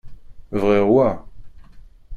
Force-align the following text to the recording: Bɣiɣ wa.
Bɣiɣ 0.61 0.87
wa. 0.93 1.09